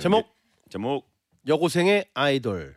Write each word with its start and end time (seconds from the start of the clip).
제목 0.00 0.26
제목 0.70 1.10
여고생의 1.46 2.06
아이돌. 2.14 2.76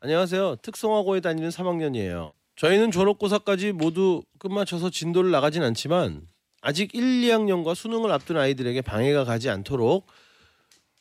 안녕하세요. 0.00 0.56
특성화고에 0.56 1.20
다니는 1.20 1.50
3학년이에요. 1.50 2.32
저희는 2.56 2.90
졸업고사까지 2.90 3.72
모두 3.72 4.22
끝마쳐서 4.38 4.90
진도를 4.90 5.30
나가진 5.30 5.62
않지만 5.62 6.26
아직 6.60 6.94
1, 6.94 7.22
2학년과 7.22 7.74
수능을 7.74 8.10
앞둔 8.10 8.36
아이들에게 8.38 8.82
방해가 8.82 9.24
가지 9.24 9.50
않도록 9.50 10.06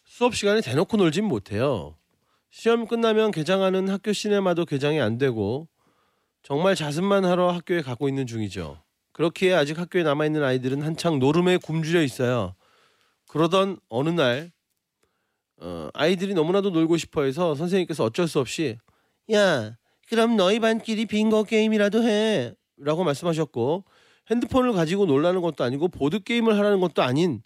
수업 0.05 0.35
시간에 0.35 0.61
대놓고 0.61 0.97
놀진 0.97 1.25
못해요. 1.25 1.97
시험 2.51 2.85
끝나면 2.85 3.31
개장하는 3.31 3.89
학교 3.89 4.13
시네마도 4.13 4.65
개장이 4.65 5.01
안 5.01 5.17
되고 5.17 5.67
정말 6.43 6.75
자습만 6.75 7.25
하러 7.25 7.51
학교에 7.51 7.81
가고 7.81 8.07
있는 8.07 8.27
중이죠. 8.27 8.81
그렇기에 9.13 9.53
아직 9.53 9.79
학교에 9.79 10.03
남아 10.03 10.25
있는 10.25 10.43
아이들은 10.43 10.81
한창 10.81 11.19
노름에 11.19 11.57
굶주려 11.57 12.03
있어요. 12.03 12.55
그러던 13.31 13.79
어느 13.87 14.09
날 14.09 14.51
어, 15.61 15.89
아이들이 15.93 16.33
너무나도 16.33 16.71
놀고 16.71 16.97
싶어해서 16.97 17.55
선생님께서 17.55 18.03
어쩔 18.03 18.27
수 18.27 18.39
없이 18.39 18.77
야 19.31 19.77
그럼 20.09 20.35
너희 20.35 20.59
반끼리 20.59 21.05
빙고 21.05 21.45
게임이라도 21.45 22.03
해라고 22.03 23.05
말씀하셨고 23.05 23.85
핸드폰을 24.29 24.73
가지고 24.73 25.05
놀라는 25.05 25.39
것도 25.41 25.63
아니고 25.63 25.87
보드 25.87 26.19
게임을 26.19 26.57
하라는 26.57 26.81
것도 26.81 27.03
아닌 27.03 27.41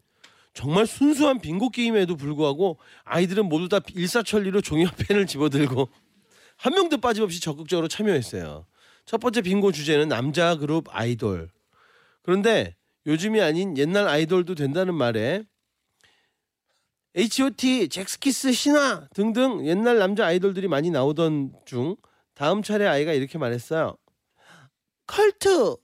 정말 0.56 0.88
순수한 0.88 1.40
빙고 1.40 1.70
게임에도 1.70 2.16
불구하고 2.16 2.80
아이들은 3.04 3.46
모두 3.46 3.70
다 3.70 3.80
일사천리로 3.94 4.62
종이와 4.62 4.90
펜을 5.08 5.28
집어들고 5.28 5.88
한 6.58 6.74
명도 6.74 6.98
빠짐없이 6.98 7.42
적극적으로 7.42 7.88
참여했어요. 7.88 8.66
첫 9.06 9.20
번째 9.20 9.42
빙고 9.42 9.72
주제는 9.72 10.08
남자 10.08 10.56
그룹 10.56 10.86
아이돌. 10.90 11.50
그런데 12.24 12.76
요즘이 13.06 13.40
아닌 13.40 13.78
옛날 13.78 14.08
아이돌도 14.08 14.56
된다는 14.56 14.96
말에 14.96 15.44
H.O.T, 17.18 17.88
젝스키스, 17.88 18.52
신화 18.52 19.08
등등 19.14 19.66
옛날 19.66 19.98
남자 20.00 20.26
아이돌들이 20.26 20.68
많이 20.68 20.90
나오던 20.92 21.54
중 21.66 21.96
다음 22.34 22.62
차례 22.62 22.86
아이가 22.86 23.14
이렇게 23.14 23.38
말했어요. 23.38 23.96
컬투. 25.08 25.78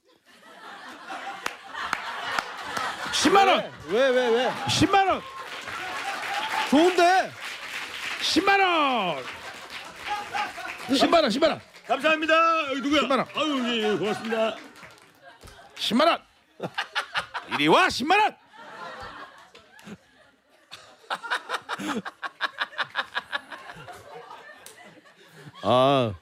10만 3.14 3.48
원, 3.48 3.72
왜왜 3.88 4.28
왜? 4.28 4.50
10만 4.50 5.08
원, 5.08 5.22
좋은데. 6.70 7.30
10만 8.20 8.60
원, 8.60 9.22
10만 10.88 11.14
원, 11.14 11.24
10만 11.30 11.48
원, 11.48 11.60
감사합니다. 11.86 12.70
여기 12.72 12.80
누구야? 12.82 13.02
10만 13.02 13.10
원. 13.18 13.26
아유 13.34 13.64
예, 13.68 13.92
예, 13.92 13.96
고맙습니다. 13.96 14.56
10만 15.76 16.06
원. 16.06 16.18
이리 17.54 17.68
와, 17.68 17.86
10만 17.86 18.20
원. 18.20 18.41
아 25.62 26.14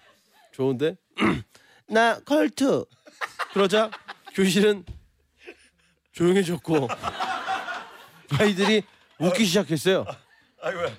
좋은데. 0.53 0.97
나 1.89 2.21
컬트. 2.21 2.85
그러자 3.53 3.91
교실은 4.35 4.85
조용해졌고 6.13 6.89
아이들이 8.39 8.83
웃기 9.19 9.45
시작했어요. 9.45 10.07
아이고 10.63 10.83
야, 10.85 10.93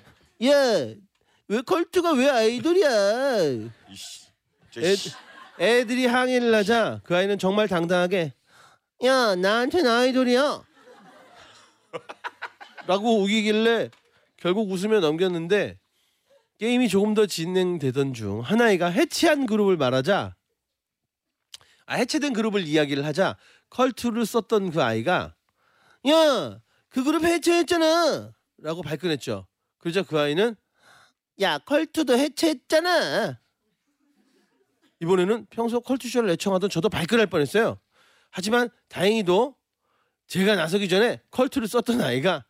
왜 1.48 1.60
컬트가 1.64 2.12
왜 2.12 2.28
아이돌이야? 2.28 2.88
이씨. 3.90 4.26
저 4.70 4.80
애, 4.80 4.94
씨. 4.96 5.12
애들이 5.60 6.06
항의를 6.06 6.54
하자 6.54 7.00
그 7.04 7.14
아이는 7.16 7.38
정말 7.38 7.68
당당하게 7.68 8.32
야 9.04 9.34
나한텐 9.36 9.86
아이돌이야 9.86 10.62
라고 12.86 13.22
우기길래 13.22 13.90
결국 14.42 14.70
웃으며 14.72 14.98
넘겼는데 14.98 15.78
게임이 16.58 16.88
조금 16.88 17.14
더 17.14 17.26
진행되던 17.26 18.12
중 18.12 18.40
하나이가 18.40 18.88
해체한 18.88 19.46
그룹을 19.46 19.76
말하자 19.76 20.34
아 21.86 21.94
해체된 21.94 22.32
그룹을 22.32 22.66
이야기를 22.66 23.04
하자 23.04 23.36
컬투를 23.70 24.26
썼던 24.26 24.70
그 24.72 24.82
아이가 24.82 25.36
야 26.08 26.62
그 26.92 27.02
그룹 27.02 27.24
해체했잖아! 27.24 28.32
라고 28.58 28.82
발끈했죠. 28.82 29.46
그러자 29.78 30.02
그 30.02 30.18
아이는 30.18 30.54
야 31.40 31.58
컬투도 31.58 32.16
해체했잖아! 32.16 33.40
이번에는 35.00 35.46
평소 35.50 35.80
컬투쇼를 35.80 36.30
애청하던 36.30 36.70
저도 36.70 36.88
발끈할 36.88 37.26
뻔했어요. 37.26 37.80
하지만 38.30 38.68
다행히도 38.88 39.56
제가 40.26 40.54
나서기 40.54 40.88
전에 40.88 41.20
컬투를 41.30 41.66
썼던 41.66 42.00
아이가 42.02 42.44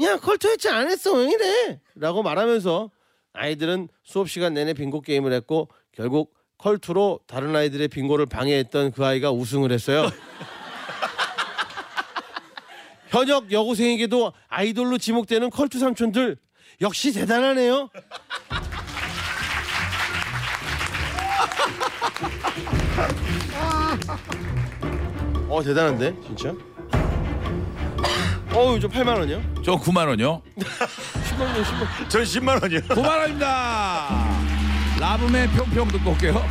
야 0.00 0.16
컬투 0.16 0.48
해체 0.48 0.68
안 0.68 0.88
했어 0.88 1.12
왜 1.14 1.30
이래? 1.30 1.80
라고 1.94 2.22
말하면서 2.22 2.90
아이들은 3.32 3.88
수업 4.04 4.30
시간 4.30 4.54
내내 4.54 4.74
빙고 4.74 5.00
게임을 5.00 5.32
했고 5.32 5.68
결국 5.92 6.34
컬투로 6.58 7.20
다른 7.26 7.54
아이들의 7.54 7.88
빙고를 7.88 8.26
방해했던 8.26 8.92
그 8.92 9.04
아이가 9.04 9.30
우승을 9.30 9.72
했어요. 9.72 10.08
현역 13.08 13.50
여고생에게도 13.52 14.32
아이돌로 14.48 14.98
지목되는 14.98 15.50
컬투 15.50 15.78
삼촌들 15.78 16.36
역시 16.80 17.12
대단하네요. 17.12 17.88
어 25.48 25.62
대단한데 25.62 26.14
진짜. 26.26 26.54
어우 28.58 28.80
저 28.80 28.88
8만 28.88 29.16
원이요? 29.16 29.40
저 29.64 29.76
9만 29.76 30.08
원요. 30.08 30.42
10만 30.58 31.40
원 31.42 31.62
10만 31.62 31.80
원. 31.80 32.08
전 32.08 32.22
10만 32.24 32.60
원이요. 32.62 32.80
9만 32.80 33.06
원입니다. 33.06 34.08
라붐의 34.98 35.48
푱푱 35.50 35.86
듣고 35.86 36.10
올게요. 36.10 36.44